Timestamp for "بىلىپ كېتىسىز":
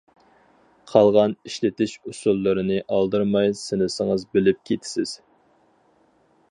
4.35-5.15